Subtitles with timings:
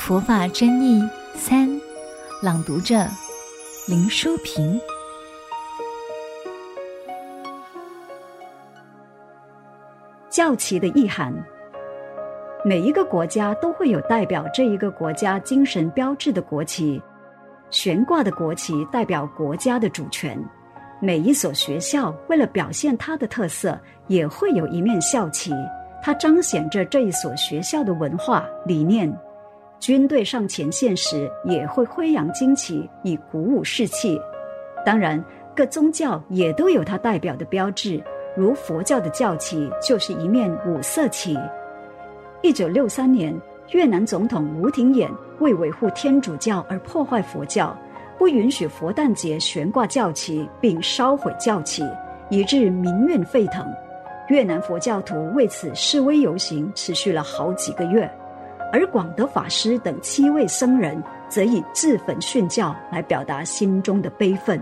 [0.00, 1.68] 佛法真义三，
[2.42, 3.06] 朗读者
[3.86, 4.80] 林淑萍。
[10.30, 11.32] 教旗的意涵。
[12.64, 17.00] 每一个国家都会有代表这一个国家精神标志的国旗，
[17.68, 20.42] 悬挂的国旗代表国家的主权。
[20.98, 25.52] 每一所学校为了表现它的特色，也会有一面校旗，
[26.02, 29.14] 它彰显着这一所学校的文化理念。
[29.80, 34.20] 军队上前线时，也会挥扬旌旗，以鼓舞士气。
[34.84, 35.22] 当然，
[35.56, 37.98] 各宗教也都有它代表的标志，
[38.36, 41.34] 如佛教的教旗就是一面五色旗。
[42.42, 43.34] 一九六三年，
[43.70, 47.74] 越南总统吴廷琰为维护天主教而破坏佛教，
[48.18, 51.82] 不允许佛诞节悬挂教旗，并烧毁教旗，
[52.28, 53.66] 以致民怨沸腾。
[54.28, 58.10] 越南佛教徒为此示威游行，持续了好几个月。
[58.72, 64.60] 而广德法师等七位僧人则以自焚殉教来表达心中的悲愤。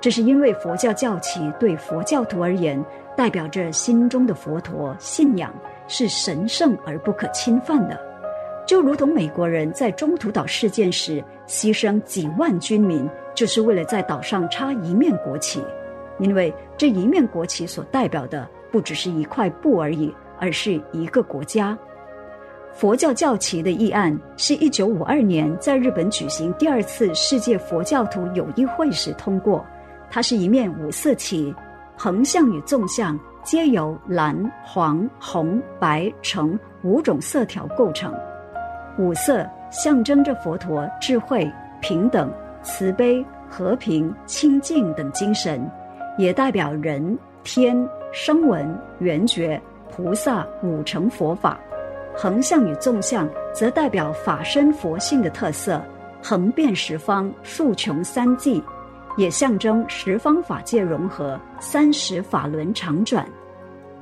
[0.00, 2.84] 这是因为佛教教旗对佛教徒而言，
[3.16, 5.52] 代表着心中的佛陀信仰。
[5.88, 8.00] 是神圣而不可侵犯的，
[8.66, 15.62] 就如同美国人在中途岛事件时牺牲几万军民，就是为了在岛上插一面国旗，
[16.18, 21.76] 因为这一面国旗所代表的不只是一块布而已，而是一个国家。
[22.74, 29.64] 佛教教旗的议案是一九五二年在日本举行第二次世界佛教徒友谊会时通过，
[30.10, 31.54] 它是一面五色旗，
[31.96, 33.18] 横向与纵向。
[33.44, 38.14] 皆由蓝、黄、红、白、橙五种色条构成。
[38.98, 41.50] 五色象征着佛陀智慧、
[41.80, 45.68] 平等、慈悲、和平、清净等精神，
[46.16, 47.76] 也代表人、天、
[48.12, 51.58] 声闻、缘觉、菩萨五乘佛法。
[52.14, 55.82] 横向与纵向则代表法身佛性的特色，
[56.22, 58.62] 横遍十方，竖穷三际。
[59.18, 63.26] 也象征十方法界融合，三十法轮常转。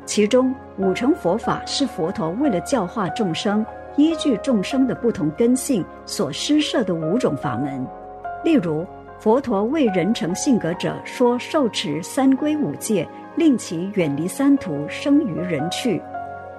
[0.05, 3.67] 其中五乘佛法是佛陀为了教化众生，
[3.97, 7.85] 依据众生的不同根性所施设的五种法门。
[8.45, 8.87] 例如，
[9.19, 16.01] 佛陀为人乘性格者说受持三归五戒，令其远离三途，生于人趣；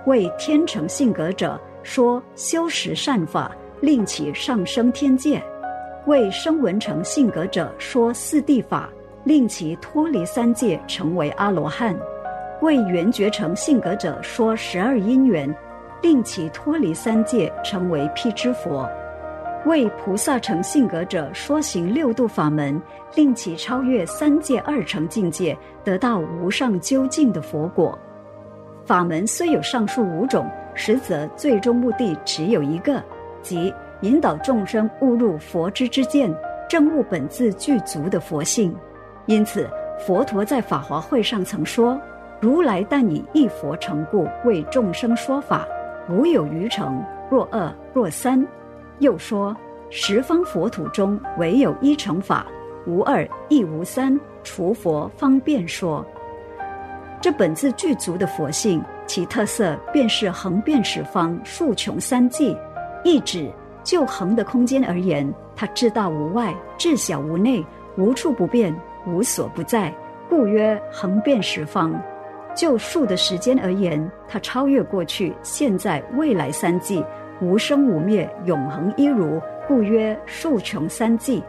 [0.05, 3.51] 为天成性格者说修十善法，
[3.81, 5.41] 令其上升天界。
[6.07, 8.89] 为声闻成性格者说四谛法，
[9.23, 11.95] 令其脱离三界，成为阿罗汉；
[12.61, 15.55] 为缘觉成性格者说十二因缘，
[16.01, 18.89] 令其脱离三界，成为辟支佛；
[19.67, 22.81] 为菩萨成性格者说行六度法门，
[23.13, 27.97] 令其超越三界二乘境界，得到无上究竟的佛果。
[28.91, 33.01] 法门虽有上述五种，实则最终目的只有一个，
[33.41, 33.73] 即。
[34.01, 36.29] 引导众生悟入佛之知见，
[36.67, 38.75] 证悟本自具足的佛性。
[39.27, 39.65] 因此，
[39.97, 41.97] 佛陀在法华会上曾说
[42.41, 45.65] ：“如来但以一佛成故，为众生说法，
[46.09, 48.45] 无有余乘，若二若三。”
[48.99, 49.55] 又说
[49.89, 52.45] ：“十方佛土中，唯有一乘法，
[52.85, 56.05] 无二亦无三，除佛方便说。”
[57.21, 62.57] 这本自具足的佛性，其特色便是横遍十方，竖穷三际，
[63.03, 63.49] 意指。
[63.83, 67.65] 就横的空间而言，它至大无外，至小无内，
[67.97, 68.75] 无处不变，
[69.07, 69.91] 无所不在，
[70.29, 71.91] 故曰横遍十方。
[72.55, 77.03] 就数的时间而言，它超越过去、现在、未来三际，
[77.39, 81.41] 无生无灭，永恒一如，故曰竖穷三际。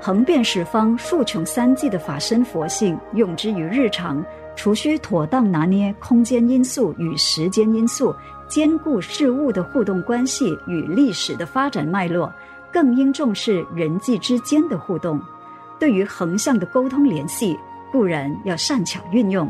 [0.00, 4.24] 横遍十方、竖穷三际的法身佛性，用之于日常，
[4.56, 8.12] 除需妥当拿捏空间因素与时间因素。
[8.48, 12.32] 兼顾事物的互动关系与历史的发展脉络，
[12.72, 15.20] 更应重视人际之间的互动。
[15.80, 17.58] 对于横向的沟通联系，
[17.90, 19.48] 固然要善巧运用；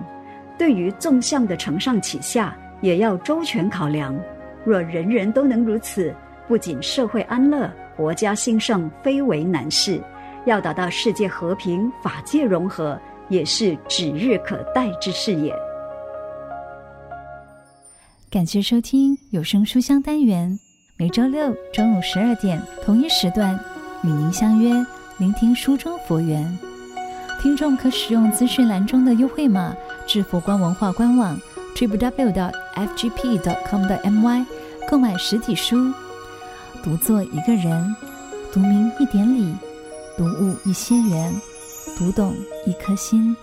[0.57, 4.19] 对于纵向的承上启下，也要周全考量。
[4.65, 6.15] 若人人都能如此，
[6.49, 10.01] 不仅社会安乐、国家兴盛，非为难事；
[10.47, 15.55] 要达到世界和平、法界融合，也是指日可待之事也。
[18.31, 20.59] 感谢收听有声书香单元，
[20.97, 23.59] 每周六中午十二点同一时段
[24.03, 24.73] 与您相约，
[25.19, 26.59] 聆听书中佛缘。
[27.41, 29.75] 听众可使用资讯栏中的优惠码
[30.07, 31.39] 至佛光文化官网
[31.75, 34.47] t r i p w w f g p c o m 的 m y
[34.89, 35.93] 购买实体书。
[36.83, 37.95] 读作一个人，
[38.53, 39.55] 读明一点理，
[40.17, 41.33] 读悟一些缘，
[41.97, 43.35] 读懂一颗心。